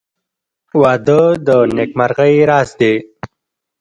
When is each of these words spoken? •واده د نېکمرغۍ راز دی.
•واده 0.81 1.21
د 1.45 1.47
نېکمرغۍ 1.75 2.35
راز 2.49 2.69
دی. 2.79 2.93